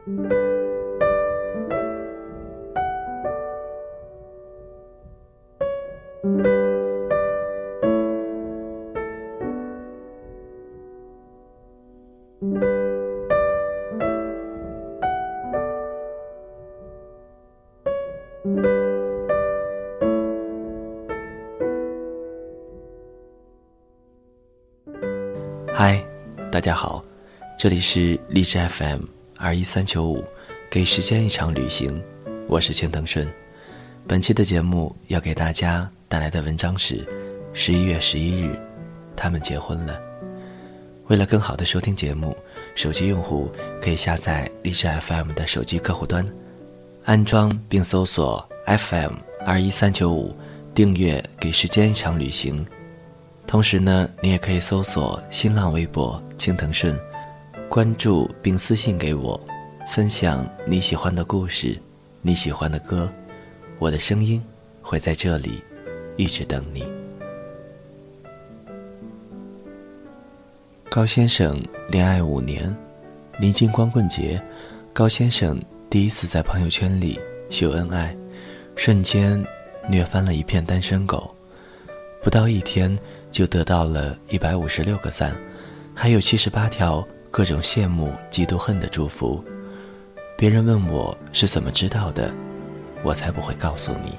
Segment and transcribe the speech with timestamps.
[0.00, 0.06] 嗨，
[26.50, 27.04] 大家好，
[27.58, 30.22] 这里是荔枝 FM 二一三九五，
[30.68, 31.98] 给时间一场旅行，
[32.46, 33.26] 我是青藤顺。
[34.06, 37.08] 本期的节目要给大家带来的文章是
[37.54, 38.54] 十一月十一日，
[39.16, 39.98] 他们结婚了。
[41.06, 42.36] 为了更好的收听节目，
[42.74, 46.22] 手机用户可以下载荔枝 FM 的手机客户端，
[47.06, 49.14] 安装并搜索 FM
[49.46, 50.36] 二一三九五，
[50.74, 52.66] 订阅给时间一场旅行。
[53.46, 56.94] 同时呢，你也可以搜索新浪微博“青藤顺”，
[57.70, 59.40] 关注并私信给我，
[59.88, 61.78] 分享你喜欢的故事，
[62.20, 63.08] 你喜欢的歌，
[63.78, 64.44] 我的声音
[64.82, 65.62] 会在这里
[66.16, 66.84] 一直等你。
[70.90, 72.76] 高先生恋爱五年，
[73.38, 74.42] 临近光棍节，
[74.92, 75.56] 高先生
[75.88, 78.16] 第一次在朋友圈里秀恩爱，
[78.74, 79.40] 瞬间
[79.88, 81.32] 虐翻了一片单身狗。
[82.20, 82.98] 不到一天。
[83.30, 85.32] 就得到了一百五十六个赞，
[85.94, 89.42] 还有七十八条各种羡慕、嫉妒、恨的祝福。
[90.36, 92.32] 别人问我是怎么知道的，
[93.02, 94.12] 我才不会告诉你。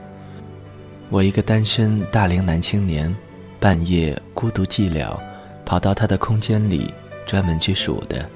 [1.09, 3.13] 我一个单身大龄男青年，
[3.59, 5.19] 半夜孤独寂寥，
[5.65, 6.93] 跑到他的空间里
[7.25, 8.27] 专门去数的。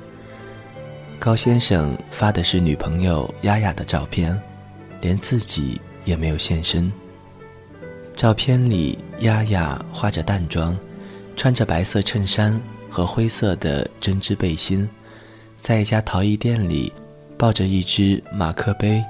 [1.19, 4.37] 高先生发的是女朋友丫丫的照片，
[4.99, 6.91] 连自己也没有现身。
[8.13, 10.77] 照片里，丫丫化着淡妆，
[11.37, 12.59] 穿着白色衬衫
[12.95, 14.89] 和灰色的针织背心，
[15.57, 16.93] 在一家陶艺店里，
[17.37, 19.03] 抱着一只马克杯，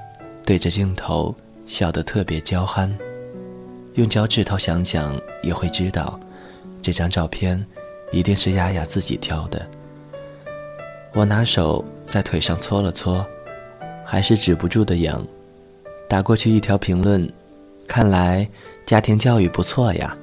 [0.44, 1.32] 对着镜头
[1.66, 2.92] 笑得特别娇憨。
[3.94, 6.18] 用脚趾头想想也会知道，
[6.82, 7.64] 这张照片
[8.10, 9.64] 一定是丫丫自己挑的。
[11.14, 13.24] 我拿手在腿上搓了搓，
[14.04, 15.24] 还是止不住的痒，
[16.08, 17.32] 打过去一条评论，
[17.86, 18.48] 看来。
[18.84, 20.16] 家庭教育不错呀，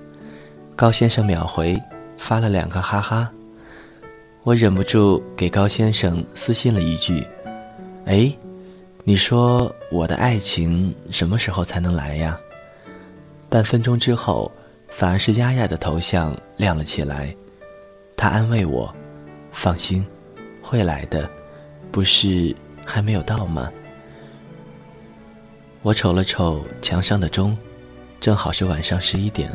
[0.76, 1.82] 高先生秒回
[2.18, 3.32] 发了两个哈哈。
[4.44, 7.26] 我忍不住给高先生私信了一句
[8.04, 8.30] ：“哎，
[9.06, 12.38] 你说我的爱情什么时候才能来呀？”
[13.48, 14.52] 半分钟之后，
[14.90, 17.34] 反而是丫丫的头像亮了起来。
[18.18, 18.94] 他安慰我
[19.54, 20.06] ：“放心，
[20.62, 21.30] 会来的，
[21.90, 22.54] 不是
[22.84, 23.72] 还没有到吗？”
[25.84, 27.58] 我瞅了瞅墙上的钟。
[28.20, 29.52] 正好是晚上十一点，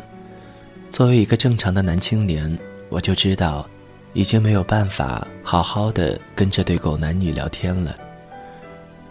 [0.91, 2.55] 作为一个正常的男青年，
[2.89, 3.67] 我就知道，
[4.13, 7.95] 已经没有办法好好的跟这对狗男女聊天了。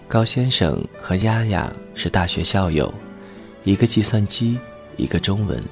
[0.07, 2.93] 高先生和丫丫是大学校友，
[3.65, 4.59] 一个计算机，
[4.97, 5.63] 一个中文，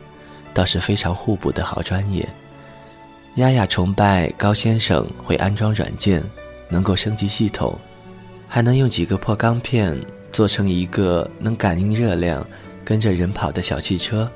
[0.52, 2.28] 倒是非常互补的好专业。
[3.36, 6.22] 丫丫崇拜高先生会安装软件，
[6.68, 7.78] 能够升级系统，
[8.48, 9.98] 还能用几个破钢片
[10.32, 12.46] 做成一个能感应热量。
[12.84, 14.30] 跟着人跑的小汽车，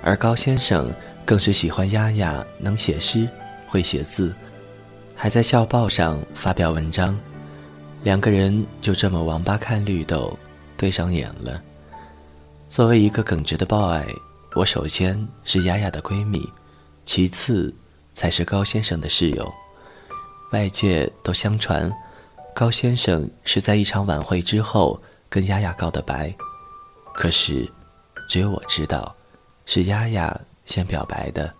[0.00, 0.88] 而高先生
[1.24, 3.28] 更是喜欢丫丫能写诗，
[3.66, 4.34] 会写字，
[5.14, 7.18] 还在校报上发表文章。
[8.02, 10.38] 两个人就这么王八看绿豆，
[10.76, 11.60] 对上眼了。
[12.68, 14.04] 作为一个耿直的 boy，
[14.54, 16.48] 我首先是丫丫的闺蜜，
[17.04, 17.74] 其次
[18.14, 19.52] 才是高先生的室友。
[20.52, 21.92] 外界都相传，
[22.54, 26.32] 高先生是在一场晚会之后跟丫丫告的白。
[27.14, 27.68] 可是，
[28.28, 29.14] 只有我知道，
[29.64, 31.52] 是丫丫先表白的，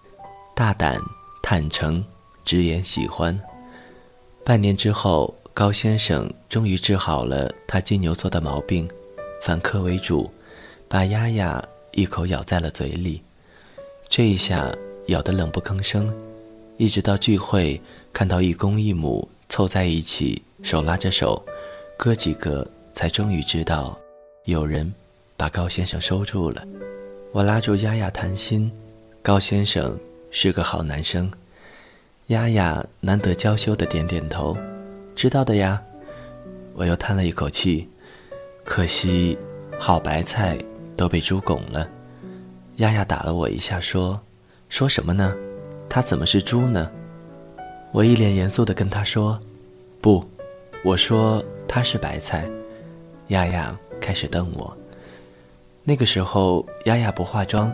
[0.54, 1.00] 大胆、
[1.48, 2.04] 坦诚、
[2.44, 3.40] 直言喜欢。
[4.44, 8.90] 半年之后，高先生终于治好了他金牛座的毛病，
[9.40, 10.28] 反客为主，
[10.88, 13.22] 把丫丫一口咬在了嘴里。
[14.08, 14.74] 这一下
[15.06, 16.12] 咬得冷不吭声，
[16.78, 17.80] 一直到聚会
[18.12, 21.40] 看到一公一母凑在一起，手拉着手，
[21.96, 23.96] 哥几个才终于知道，
[24.46, 24.92] 有人。
[25.36, 26.66] 把高先生收住了，
[27.30, 28.72] 我拉住丫丫谈心，
[29.22, 29.96] 高先生
[30.30, 31.30] 是个好男生。
[32.28, 34.56] 丫丫难得娇羞的点点头，
[35.14, 35.80] 知道的呀。
[36.74, 37.88] 我又叹了一口气，
[38.64, 39.38] 可惜
[39.78, 40.58] 好白菜
[40.96, 41.88] 都被猪拱了。
[42.76, 44.20] 丫丫打了我一下，说
[44.68, 45.34] ：“说什么呢？
[45.88, 46.90] 他怎么是猪呢？”
[47.92, 49.40] 我一脸严肃的跟他说
[50.02, 50.22] ：“不，
[50.84, 52.44] 我说他是白菜。”
[53.28, 54.76] 丫丫开始瞪我。
[55.82, 57.72] 那个时候，丫丫不化妆，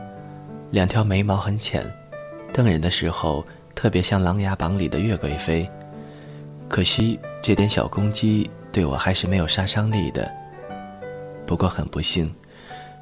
[0.70, 1.84] 两条眉毛很浅，
[2.52, 3.44] 瞪人的时候
[3.74, 5.68] 特别像《琅琊榜》里的岳贵妃。
[6.68, 10.30] 可惜这点小攻击对我还是没有杀伤力的。
[11.46, 12.32] 不过很不幸，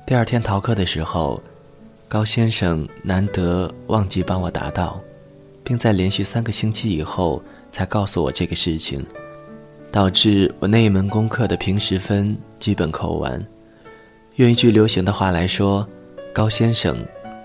[0.06, 1.40] 第二天逃课的时候，
[2.08, 5.00] 高先生难得忘记帮我答到，
[5.62, 9.04] 并在连续三个星期以后才告诉我这个事情，
[9.92, 13.44] 导致我那一门功课的平时分基本扣完。
[14.36, 15.86] 用一句流行的话来说，
[16.32, 16.96] 高先生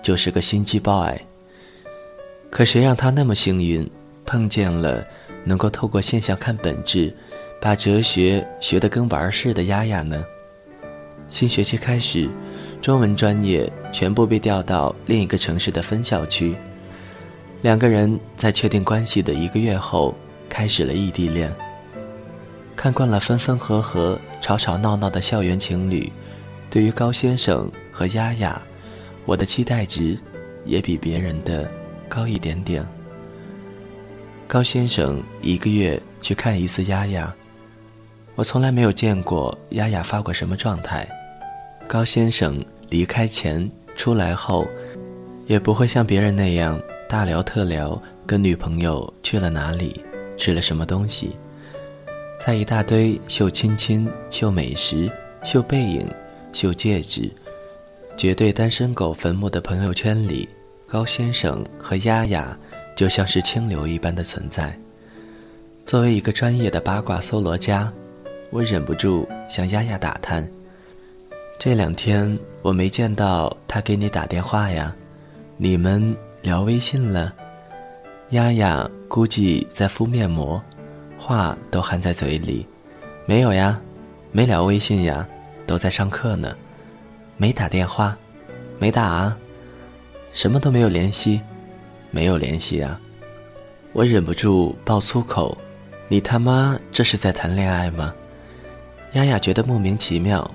[0.02, 1.16] 就是个心机 boy。
[2.56, 3.86] 可谁让他那么幸运，
[4.24, 5.04] 碰见了
[5.44, 7.14] 能够透过现象看本质，
[7.60, 10.24] 把哲学学得跟玩儿似的丫丫呢？
[11.28, 12.26] 新学期开始，
[12.80, 16.56] 中文专业全部被调到另一个城市的分校区。
[17.60, 20.14] 两个人在确定关系的一个月后，
[20.48, 21.54] 开始了异地恋。
[22.74, 26.10] 看惯了分分合合、吵吵闹闹的校园情侣。
[26.70, 28.58] 对于高先生和丫丫，
[29.26, 30.18] 我的期待值
[30.64, 31.70] 也比别人的
[32.08, 32.86] 高一点点。
[34.46, 37.34] 高先生一个月去看一次丫丫，
[38.34, 41.08] 我从来没有见过丫丫发过什么状态。
[41.88, 44.66] 高先生离开前、出来后，
[45.46, 50.04] 也不会像别人那样大聊特聊，跟女朋友去了哪里，
[50.36, 51.36] 吃了什么东西，
[52.38, 55.10] 在一大堆秀亲亲、秀美食、
[55.44, 56.08] 秀背影。
[56.52, 57.30] 秀戒指，
[58.16, 60.48] 绝对单身狗坟墓的朋友圈里，
[60.88, 62.56] 高先生和丫丫
[62.94, 64.76] 就像是清流一般的存在。
[65.84, 67.92] 作为一个专业的八卦搜罗家，
[68.50, 70.48] 我忍不住向丫丫打探：
[71.58, 74.94] 这两天我没见到他给你打电话呀？
[75.56, 77.34] 你们聊微信了？
[78.30, 80.62] 丫丫估计在敷面膜，
[81.18, 82.64] 话都含在嘴里。
[83.24, 83.80] 没有呀，
[84.30, 85.26] 没聊微信呀。
[85.66, 86.56] 都在上课呢，
[87.36, 88.16] 没打电话，
[88.78, 89.36] 没打啊，
[90.36, 91.40] 什么都没有联系，
[92.10, 93.00] 没有联系啊！
[93.94, 95.56] 我忍不住爆粗口
[96.08, 98.14] ：“你他妈这是在谈恋爱吗？”
[99.14, 100.48] 丫丫觉得莫名其妙。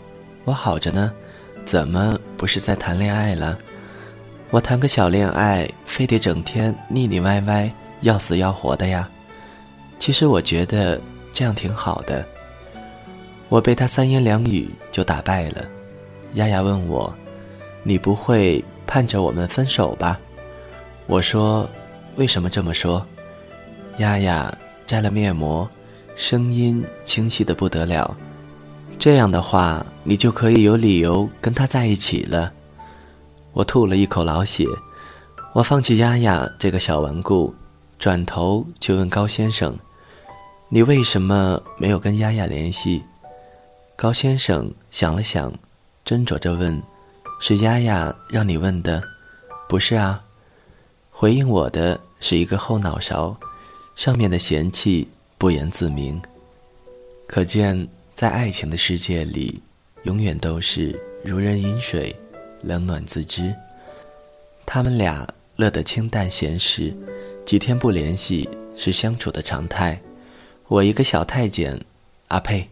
[0.44, 1.12] 我好着呢，
[1.66, 3.58] 怎么不是在谈恋爱了？
[4.52, 7.68] 我谈个小恋爱，非得整天腻腻歪歪、
[8.02, 9.10] 要死要活的呀？
[9.98, 11.02] 其实我觉得
[11.34, 12.24] 这样挺好的。
[13.50, 15.66] 我被他三言两语就打败了，
[16.36, 17.12] 丫丫问我
[17.82, 20.20] ：“你不会盼着我们分手吧？”
[21.08, 21.70] 我说
[22.18, 23.08] ：“为什么这么说？”
[24.00, 24.54] 丫丫
[24.86, 25.70] 摘了面膜，
[26.18, 28.14] 声音清晰的不得了。
[29.00, 32.52] 这样的话，你就可以有理由跟他在一起了。
[33.54, 34.66] 我吐了一口老血，
[35.54, 37.56] 我放弃丫丫这个小顽固，
[37.98, 39.74] 转头就问高先生
[40.68, 43.02] ：“你为什么没有跟丫丫联系？”
[43.96, 45.50] 高先生想了想，
[46.06, 46.82] 斟酌着问
[47.42, 49.04] ：“是丫丫让你问的
[49.68, 50.24] ？”“不是啊。”
[51.10, 53.36] 回应我的是一个后脑勺，
[53.96, 55.08] 上面的嫌弃
[55.38, 56.22] 不言自明。
[57.28, 59.62] 可见，在爱情的世界里，
[60.04, 62.16] 永远都是如人饮水，
[62.62, 63.54] 冷暖自知。
[64.66, 66.96] 他们俩乐得清淡闲适，
[67.44, 70.00] 几天不联系是相处的常态。
[70.68, 71.80] 我一个小太监，
[72.28, 72.68] 啊呸！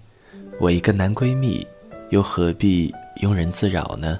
[0.60, 1.66] 我一个男闺蜜，
[2.10, 4.20] 又何必庸人自扰呢？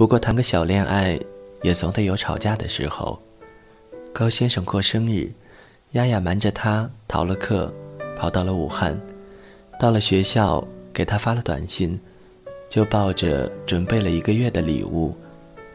[0.00, 1.20] 不过谈个小恋爱，
[1.60, 3.20] 也总得有吵架的时候。
[4.14, 5.30] 高先生过生日，
[5.90, 7.70] 丫丫瞒着他逃了课，
[8.16, 8.98] 跑到了武汉。
[9.78, 12.00] 到了学校，给他发了短信，
[12.70, 15.14] 就抱着准备了一个月的礼物，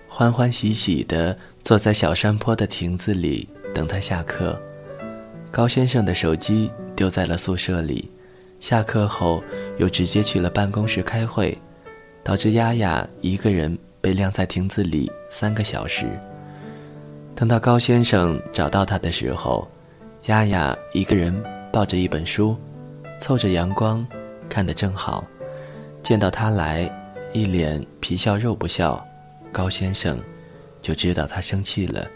[0.07, 4.59] 欢欢喜喜地坐在小山坡的亭子里等他下课。
[5.51, 8.09] 高先生的手机丢在了宿舍里。
[8.59, 9.43] 下课后，
[9.77, 11.55] 又直接去了办公室开会，
[12.23, 16.05] 导致丫丫一个人被晾在亭子里三个小时。
[17.33, 19.67] 等到高先生找到他的时候，
[20.27, 21.35] 丫丫一个人
[21.73, 22.55] 抱着一本书，
[23.19, 24.05] 凑着阳光，
[24.47, 25.25] 看得正好。
[26.03, 26.87] 见到他来，
[27.33, 29.03] 一脸皮笑肉不笑，
[29.51, 30.19] 高先生
[30.83, 32.07] 就知道他生气了。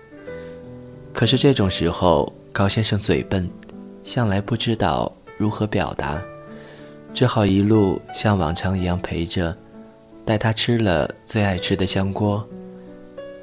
[1.12, 3.50] 可是这种时候，高先生嘴笨，
[4.03, 5.12] 向来不知道。
[5.39, 6.22] 如何表达？
[7.15, 9.58] 只好一路像往常一样陪着，
[10.29, 12.48] 带他吃了最爱吃的香锅。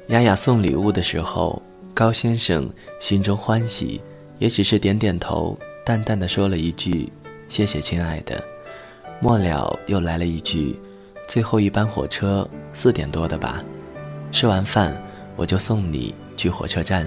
[0.07, 1.61] 雅雅送礼物的时候，
[1.93, 3.99] 高先生心中欢喜，
[4.39, 7.11] 也只是点点头，淡淡的说了一句
[7.49, 8.41] ：“谢谢，亲爱的。”
[9.19, 10.79] 末了又来了一句
[11.27, 13.61] ：“最后一班火车四点多的吧？
[14.31, 14.95] 吃完饭
[15.35, 17.05] 我就送你去火车站。”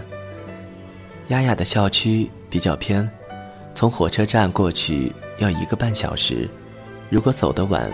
[1.29, 3.11] 雅雅的校区比较偏。
[3.73, 6.47] 从火车站过去要一个半小时，
[7.09, 7.91] 如果走得晚，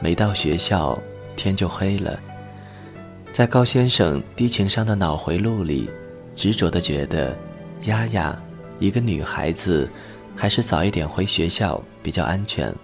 [0.00, 0.98] 没到学校
[1.38, 2.18] 天就黑了。
[3.30, 5.88] 在高先生低情商的脑回路里，
[6.34, 7.36] 执着地觉得，
[7.84, 8.36] 丫丫，
[8.80, 9.88] 一个女孩子，
[10.34, 12.74] 还是早一点回学校比较安全，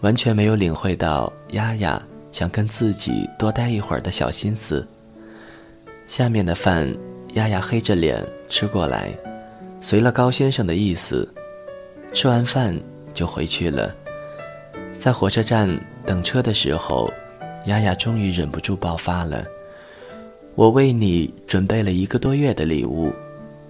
[0.00, 4.86] 完全没有领会到丫丫想跟自己多待一会儿的小心思。
[6.06, 6.90] 下面的饭，
[7.34, 9.14] 丫丫黑着脸吃过来，
[9.80, 11.28] 随了高先生的意思，
[12.12, 12.74] 吃完饭
[13.12, 13.94] 就回去了。
[14.96, 15.68] 在火车站
[16.06, 17.12] 等车的时候，
[17.66, 19.44] 丫丫终于忍不住爆发了
[20.54, 23.12] ：“我为你准备了一个多月的礼物，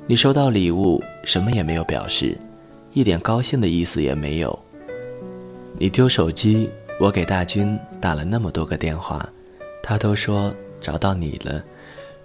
[0.06, 2.36] 你收到礼物什么也没有表示，
[2.92, 4.58] 一点高兴的意思也没有。
[5.78, 6.68] 你丢手机，
[7.00, 9.28] 我给大军打了那么多个电话，
[9.82, 11.62] 他都说找到你了。”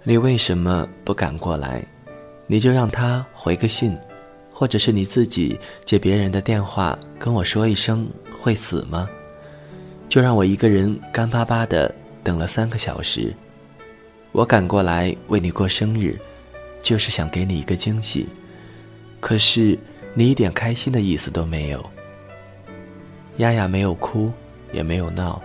[0.02, 1.84] 你为什么不赶过来？
[2.46, 3.94] 你就让他回个信，
[4.50, 8.08] 或者是你自己接别人的电话跟我说一声
[8.40, 9.06] 会死吗？
[10.10, 13.32] 就让我一个人干巴巴的等了三个小时。
[14.32, 16.18] 我赶过来为你过生日，
[16.82, 18.28] 就是想给你一个惊喜。
[19.20, 19.78] 可是
[20.12, 21.88] 你一点开心的意思都没有。
[23.36, 24.32] 丫丫没有哭，
[24.72, 25.40] 也没有闹，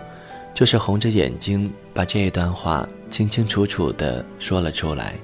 [0.52, 2.86] 就是红着眼睛把这一段话。
[3.08, 5.14] 清清楚楚的说了出来，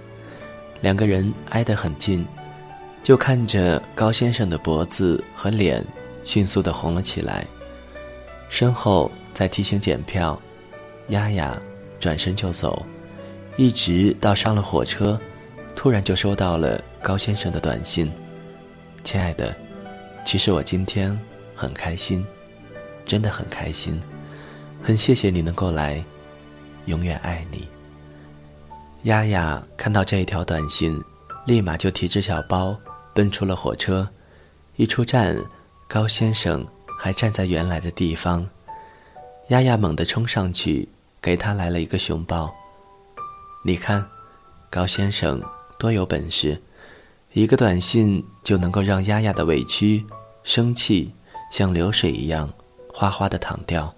[0.82, 2.24] 两个人挨得很近，
[3.02, 5.84] 就看着高先生的脖子和脸
[6.22, 7.44] 迅速的红了起来。
[8.48, 10.40] 身后在提醒检票，
[11.08, 11.60] 丫丫
[11.98, 12.84] 转身就走，
[13.56, 15.18] 一直到上了火车，
[15.74, 18.10] 突然就收到了高先生的短信
[19.04, 19.54] ：“亲爱的，
[20.24, 21.18] 其实我今天
[21.54, 22.24] 很开心，
[23.04, 24.00] 真的很开心，
[24.82, 26.02] 很谢谢你能够来。”
[26.86, 27.68] 永远爱你。
[29.04, 31.00] 丫丫看到这一条短信，
[31.46, 32.76] 立马就提着小包
[33.14, 34.08] 奔出了火车。
[34.74, 35.36] 一出站，
[35.86, 36.66] 高先生
[36.98, 38.44] 还站在原来的地方。
[39.48, 40.88] 丫丫猛地冲上去，
[41.20, 42.54] 给他来了一个熊抱。
[43.64, 44.06] 你看，
[44.70, 45.42] 高先生
[45.78, 46.60] 多有本事，
[47.32, 50.04] 一个短信就能够让丫丫的委屈、
[50.44, 51.12] 生气
[51.50, 52.52] 像流水一样
[52.92, 53.94] 哗哗的淌掉。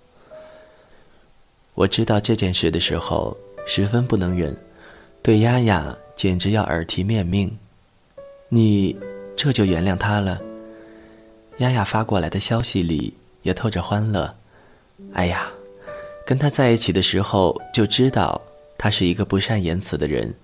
[1.74, 3.36] 我知道这件事的时候，
[3.66, 4.56] 十分不能忍，
[5.22, 7.56] 对丫丫简直要耳提面命。
[8.48, 8.96] 你
[9.36, 10.40] 这就原谅他了？
[11.58, 14.34] 丫丫发过来的消息里也透着欢乐。
[15.12, 15.50] 哎呀，
[16.26, 18.40] 跟他在一起的时候就知道
[18.78, 20.34] 他是一个不善言辞的人，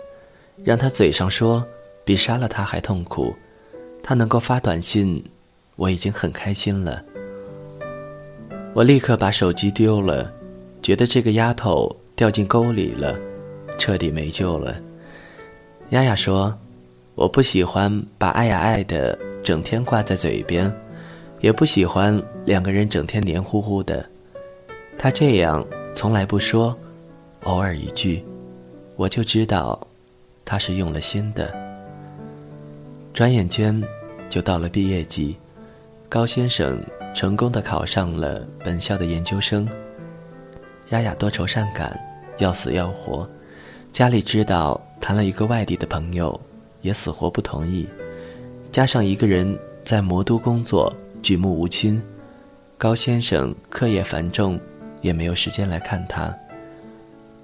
[0.64, 1.66] 让他嘴上说
[2.04, 3.34] 比杀了他还痛苦。
[4.02, 5.24] 他能够发短信，
[5.76, 7.04] 我已经很开心了。
[8.74, 10.32] 我立刻把手机丢了。
[10.82, 13.14] 觉得这个丫头掉进沟里了，
[13.76, 14.74] 彻底没救了。
[15.90, 16.58] 丫丫说
[17.14, 20.72] ：“我不喜欢把爱呀爱的整天挂在嘴边，
[21.42, 24.08] 也不喜欢两个人整天黏糊糊的。
[25.02, 26.76] 他这样从来不说，
[27.44, 28.22] 偶尔一句，
[28.96, 29.80] 我就知道
[30.44, 31.50] 他是用了心的。”
[33.14, 33.82] 转眼间
[34.28, 35.38] 就到了毕业季，
[36.06, 36.78] 高先生
[37.14, 39.66] 成功的考上了本校的研究生。
[40.90, 41.98] 丫丫多愁善感，
[42.36, 43.26] 要死要活。
[43.92, 46.38] 家里知道谈了一个外地的朋友，
[46.82, 47.88] 也死活不同意。
[48.70, 52.02] 加上一个人在魔都工作，举目无亲。
[52.76, 54.60] 高先生课业繁重，
[55.00, 56.34] 也没有时间来看他。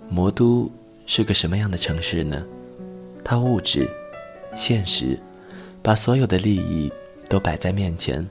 [0.09, 0.71] 魔都
[1.07, 2.45] 是个什么样的城市呢？
[3.25, 3.89] 它物质、
[4.55, 5.19] 现实，
[5.83, 6.93] 把所有的利益
[7.29, 8.27] 都摆在面前。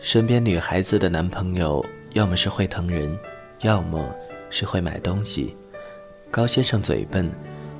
[0.00, 3.18] 身边女孩子的男朋友，要么是会疼人，
[3.60, 4.14] 要么……
[4.50, 5.56] 是会买东西，
[6.30, 7.28] 高先生嘴笨，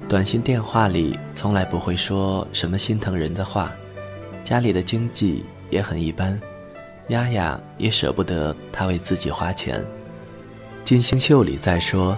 [0.08, 3.72] 短信电话里从来不会说什么心疼人的话，
[4.42, 6.40] 家里的经济也很一般，
[7.08, 9.84] 丫丫也舍不得他为自己花钱。
[10.84, 12.16] 金星秀里在说，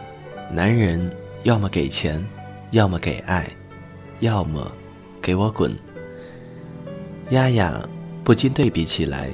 [0.51, 1.09] 男人
[1.45, 2.25] 要么给钱，
[2.73, 3.49] 要么给爱，
[4.19, 4.71] 要么
[5.23, 5.73] 给我滚。
[7.31, 7.81] 丫丫
[8.25, 9.31] 不禁对比起来，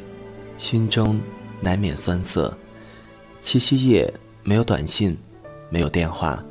[0.59, 1.19] 心中
[1.63, 2.57] 难免酸涩。
[3.41, 4.13] 七夕夜。
[4.45, 5.17] 没有短信，
[5.71, 6.45] 没有电话，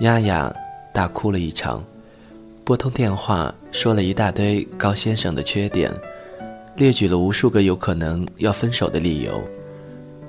[0.00, 0.50] 丫丫
[0.94, 1.84] 大哭了一场，
[2.64, 5.92] 拨通电话说了一大堆高先生的缺点，
[6.74, 9.38] 列举了无数个有可能要分手的理由，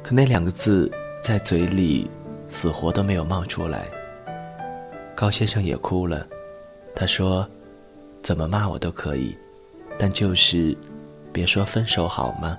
[0.04, 2.10] 可那两个字在嘴里
[2.50, 3.90] 死活都没有冒出来。
[5.16, 6.28] 高先生也哭了，
[6.96, 7.48] 他说
[8.24, 9.36] ：“怎么骂我都可以，
[9.98, 10.76] 但就是
[11.32, 12.58] 别说分手好吗？”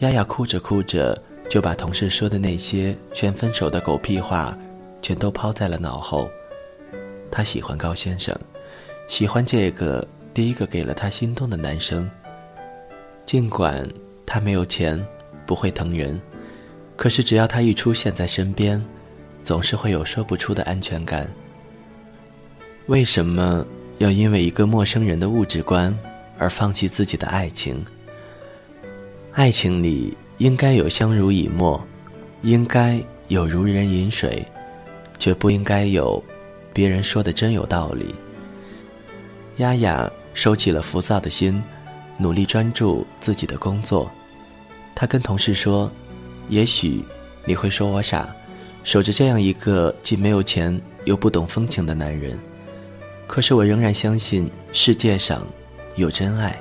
[0.00, 1.20] 丫丫哭着哭着。
[1.48, 4.56] 就把同事说的那些劝分手的狗屁话，
[5.02, 6.30] 全都抛在了脑后。
[7.28, 8.32] 她喜欢高先生，
[9.08, 12.08] 喜欢这个第一个给了她心动的男生。
[13.26, 13.84] 尽管
[14.24, 15.04] 他没有钱，
[15.44, 16.20] 不会疼人，
[17.00, 18.78] 可是只要他一出现在身边，
[19.42, 21.26] 总是会有说不出的安全感。
[22.88, 23.66] 为什么
[23.96, 25.98] 要因为一个陌生人的物质观
[26.36, 27.82] 而放弃自己的爱情？
[29.32, 31.82] 爱情里应该有相濡以沫，
[32.42, 34.46] 应该有如人饮水，
[35.18, 36.22] 却不应该有
[36.70, 38.14] 别人说的真有道理。
[39.56, 41.62] 丫丫收起了浮躁的心，
[42.18, 44.10] 努力专注自己的工作。
[44.94, 45.90] 她跟同事说
[46.50, 47.02] ：“也许
[47.44, 48.28] 你会说我傻，
[48.82, 52.36] 守着这样一个既没有钱又不懂风情的男人。
[53.28, 55.46] 可是我仍然相信世界上
[55.94, 56.60] 有真爱。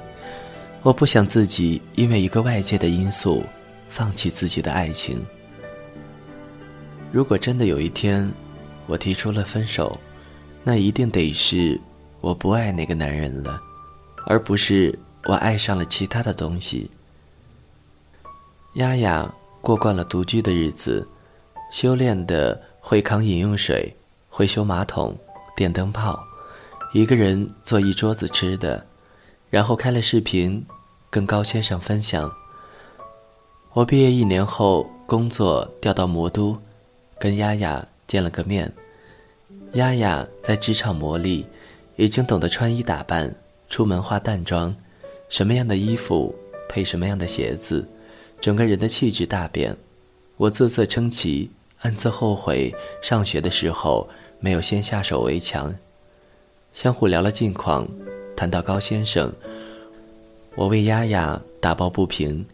[0.84, 3.44] 我不想自己因为一个外界的因素
[3.90, 5.26] 放弃自己的爱情。
[7.12, 8.32] 如果真的有一天
[8.86, 10.00] 我提出了分手，
[10.64, 11.82] 那一定得是
[12.22, 13.60] 我不爱那个男人了，
[14.28, 16.90] 而不是我爱上了其他的东西。”
[18.76, 19.30] 丫丫
[19.62, 21.08] 过惯了独居的日子，
[21.72, 23.96] 修炼的会扛饮用水，
[24.30, 25.16] 会修马桶、
[25.56, 26.20] 电灯泡，
[26.94, 28.86] 一个人做一桌子吃的，
[29.50, 30.66] 然后开了视频，
[31.10, 32.32] 跟高先生分享。
[33.74, 36.58] 我毕业一年后，工作调到魔都，
[37.20, 38.72] 跟丫丫见了个面。
[39.74, 41.46] 丫丫在职场磨砺，
[41.98, 43.36] 已经懂得穿衣打扮，
[43.68, 44.76] 出门化淡妆，
[45.28, 46.34] 什么样的衣服
[46.68, 47.88] 配什么样的鞋子。
[48.42, 49.76] 整个人的气质大变，
[50.38, 51.50] 我啧啧称奇，
[51.82, 54.08] 暗自后悔上学的时候
[54.40, 55.74] 没有先下手为强。
[56.72, 57.88] 相互聊了近况，
[58.36, 59.32] 谈到高先生，
[60.56, 62.46] 我为丫丫打抱不平，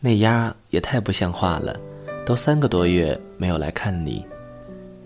[0.00, 1.78] 那丫也太不像话了，
[2.24, 4.24] 都三个多月没有来看你。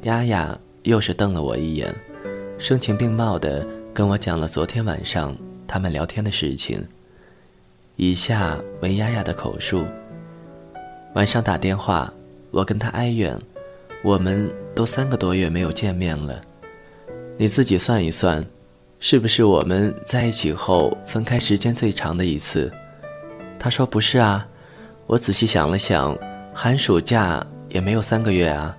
[0.03, 1.93] 丫丫又是瞪了我一眼，
[2.57, 6.87] 声情并茂的跟我讲了昨天晚上他们聊天的事情。
[7.97, 9.85] 以下为丫丫的口述。
[11.15, 12.13] 晚上打电话，
[12.53, 13.37] 我跟他哀怨，
[14.05, 16.41] 我们都三个多月没有见面了，
[17.37, 18.45] 你自己算一算，
[19.01, 22.73] 是不是我们在一起后分开时间最长的一次？
[23.59, 24.47] 他说不是啊，
[25.07, 26.17] 我仔细想了想，
[26.55, 28.77] 寒暑假也没有三个月啊，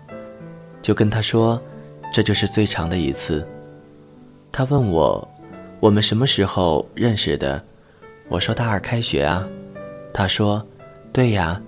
[0.81, 1.61] 就跟他说，
[2.13, 3.45] 这就是最长的一次。
[4.53, 5.27] 他问我，
[5.81, 7.61] 我们什么时候认识的？
[8.29, 9.45] 我说大二开学啊。
[10.13, 10.65] 他说，
[11.11, 11.61] 对呀。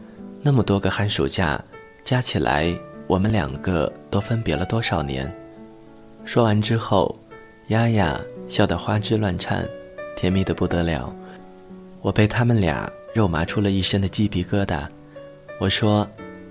[0.45, 1.63] 那么多个寒暑假，
[2.03, 2.75] 加起来，
[3.07, 5.33] 我们两个都分别了多少年？
[6.25, 7.17] 说完之后，
[7.67, 9.65] 丫丫笑得花枝乱颤，
[10.17, 11.15] 甜蜜的不得了。
[12.01, 14.85] 我被他们俩肉麻出了一身的鸡皮疙瘩。
[15.61, 16.05] 我说：“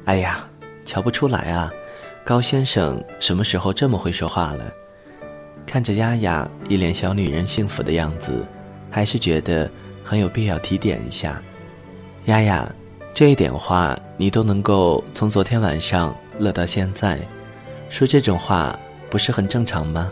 [0.07, 0.49] 哎呀，
[0.87, 1.71] 瞧不出来啊，
[2.25, 4.73] 高先生什么时候这么会说话了？”
[5.69, 8.43] 看着丫丫一脸小女人幸福的样子，
[8.91, 9.71] 还是觉得
[10.03, 11.43] 很有必要提点一下，
[12.25, 12.67] 丫丫。
[13.15, 17.21] 这一点话你都能够从昨天晚上乐到现在，
[17.91, 18.79] 说这种话
[19.11, 20.11] 不是很正常吗？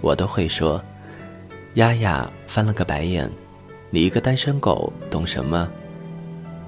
[0.00, 0.82] 我都会说。
[1.74, 3.30] 丫丫翻了个白眼，
[3.88, 5.70] 你一个单身狗懂什么？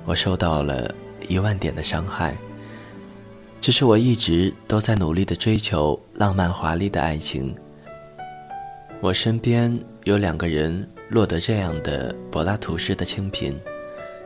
[0.05, 0.89] 我受到了
[1.27, 2.37] 一万点的伤害。
[3.61, 7.53] 只是我一直都在努力的追求浪漫华丽的爱情。
[9.01, 13.59] 我身边有两个人落得这样的柏拉图式的清贫，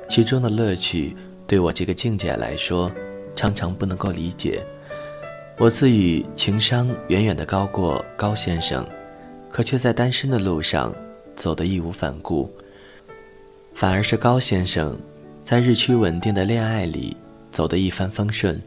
[0.07, 1.17] 其中的乐趣。
[1.47, 2.91] 对我这个境界来说，
[3.35, 4.65] 常常不能够理解。
[5.59, 8.87] 我自诩情商远远的高过高先生，
[9.51, 10.95] 可却在单身的路上
[11.35, 12.51] 走得义无反顾。
[13.73, 14.99] 反而是高先生，
[15.45, 17.17] 在日趋稳定的恋爱里
[17.53, 18.61] 走得一帆风顺。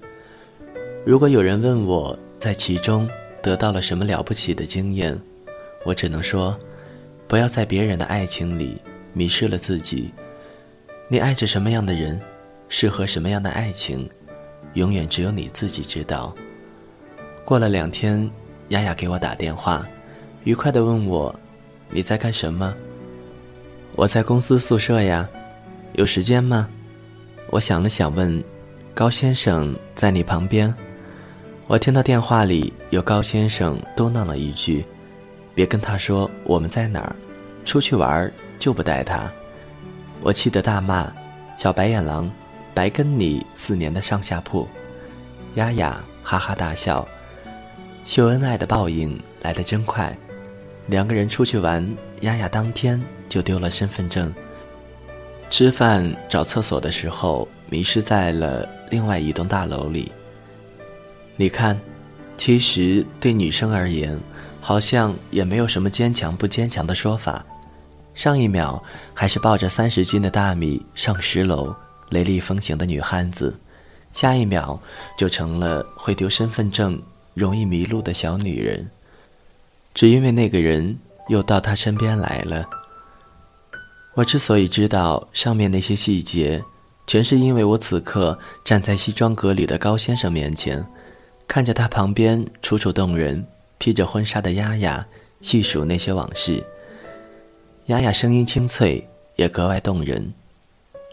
[1.06, 3.10] 如果有人问我在其中
[3.42, 5.20] 得到了什么了不起的经验，
[5.84, 6.58] 我只能说，
[7.28, 8.78] 不要在别人的爱情里
[9.14, 10.12] 迷失了自己。
[11.08, 12.20] 你爱着什么样的人？
[12.70, 14.08] 适合什么样的爱情，
[14.76, 16.34] 永远只有你自己知道。
[17.44, 18.30] 过了两天，
[18.70, 19.86] 丫丫给我打电话，
[20.44, 21.38] 愉快地问我
[21.90, 22.74] ：“你在干什么？”
[23.98, 25.28] 我在公司宿舍呀，
[25.94, 26.70] 有时间吗？
[27.50, 28.42] 我想了想问
[28.94, 30.74] ：“高先生在你旁边？”
[31.66, 34.86] 我听到电话里有高先生嘟囔了一句
[35.56, 37.16] ：“别跟他说我们在哪儿，
[37.66, 39.28] 出去玩就不带他。”
[40.22, 41.12] 我气得大骂
[41.58, 42.32] ：“小白眼狼！”
[42.80, 44.66] 来跟你四年的上下铺，
[45.56, 47.06] 丫丫哈哈大笑。
[48.06, 50.18] 秀恩爱的报应来得真快，
[50.88, 51.86] 两个人出去玩，
[52.22, 54.34] 丫丫当天就丢了身份证。
[55.50, 60.10] 吃饭找厕所的时候，迷失在了另外一栋大楼里。
[61.36, 61.78] 你看，
[62.38, 64.18] 其实对女生而言，
[64.62, 67.46] 好像也没有什么坚强不坚强的说法。
[68.14, 68.82] 上一秒
[69.14, 71.76] 还是抱着三十斤的大米上十楼。
[72.10, 73.60] 雷厉风行的女汉子，
[74.14, 74.80] 下一秒
[75.18, 77.02] 就成了会丢身份证、
[77.34, 78.90] 容易迷路的小女人，
[79.94, 82.68] 只因为那个人又到她身边来了。
[84.16, 86.64] 我之所以知道上面那些细节，
[87.08, 90.86] 全是因为我此刻站在西装革履的高先生面前，
[91.48, 93.46] 看着他旁边楚楚动人、
[93.78, 95.06] 披着婚纱的丫丫，
[95.42, 96.64] 细数那些往事。
[97.86, 100.34] 丫丫声音清脆，也格外动人。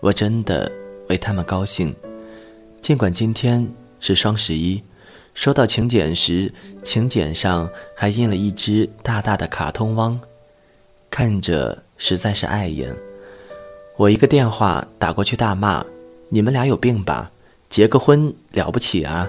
[0.03, 0.71] 我真的
[1.09, 1.95] 为他们高兴。
[2.81, 3.67] 尽管今天
[4.01, 4.83] 是双十一，
[5.35, 10.21] 收到请柬时，请柬上还印了一只大大的卡通汪，
[11.11, 12.95] 看着实在是碍眼。
[13.97, 15.85] 我一个电话打过去，大骂
[16.29, 17.31] ：“你们俩有病吧？
[17.69, 19.29] 结个婚了不起啊？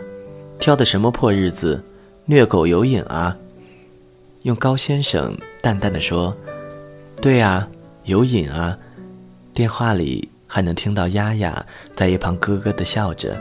[0.60, 1.84] 挑的什么破日子？
[2.26, 3.38] 虐狗有瘾啊？”
[4.44, 6.36] 用高先生淡淡的说
[7.22, 7.68] ：“对啊，
[8.04, 8.78] 有瘾啊。”
[9.54, 11.64] 电话里还能听到丫丫
[11.96, 13.38] 在一旁咯咯的笑着。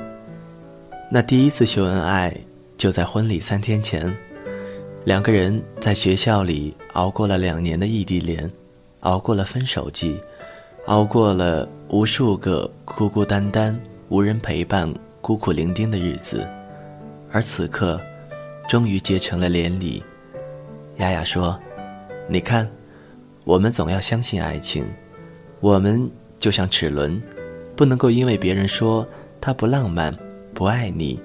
[1.10, 2.36] 那第一次秀恩爱
[2.76, 4.14] 就在婚礼三天前，
[5.04, 8.50] 两个人在学校里熬过了两年的异地恋，
[9.00, 10.20] 熬过了分手季。
[10.86, 13.76] 熬过了无数个孤孤单单、
[14.08, 16.46] 无人陪伴、孤苦伶仃的日子，
[17.32, 18.00] 而此刻，
[18.68, 20.00] 终于结成了连理。
[20.98, 21.58] 丫丫说
[22.30, 22.70] ：“你看，
[23.42, 24.86] 我们总要相信爱情。
[25.58, 27.20] 我们就像齿轮，
[27.74, 29.06] 不能够因为别人说
[29.40, 30.16] 他不浪漫、
[30.54, 31.20] 不爱你，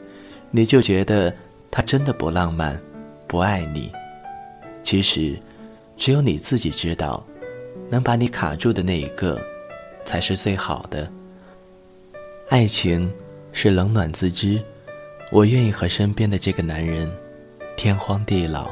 [0.50, 1.34] 你就觉得
[1.70, 2.82] 他真的不浪漫、
[3.28, 3.92] 不爱你。
[4.84, 5.38] 其实，
[5.96, 7.24] 只有你自己知道，
[7.90, 9.40] 能把你卡住的那一个。”
[10.04, 11.08] 才是最好的。
[12.50, 13.10] 爱情
[13.54, 14.60] 是冷暖自知，
[15.32, 17.08] 我愿意和身边的这个男人
[17.78, 18.72] 天荒地老。